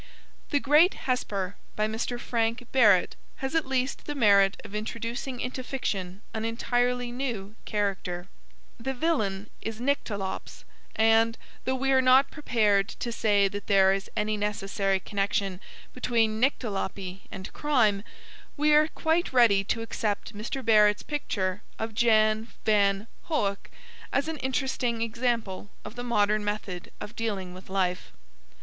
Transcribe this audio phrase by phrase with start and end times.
[0.49, 2.19] The Great Hesper, by Mr.
[2.19, 8.27] Frank Barrett, has at least the merit of introducing into fiction an entirely new character.
[8.79, 10.63] The villain is Nyctalops,
[10.95, 15.61] and, though we are not prepared to say that there is any necessary connection
[15.93, 18.03] between Nyctalopy and crime,
[18.57, 20.65] we are quite ready to accept Mr.
[20.65, 23.69] Barrett's picture of Jan Van Hoeck
[24.11, 28.13] as an interesting example of the modern method of dealing with life.